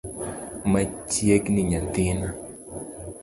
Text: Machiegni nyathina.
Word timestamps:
Machiegni 0.71 1.61
nyathina. 1.69 2.27